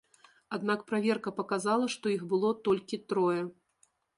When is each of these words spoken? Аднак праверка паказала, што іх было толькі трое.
Аднак 0.55 0.79
праверка 0.91 1.33
паказала, 1.39 1.91
што 1.97 2.05
іх 2.17 2.27
было 2.35 2.49
толькі 2.69 3.03
трое. 3.15 3.41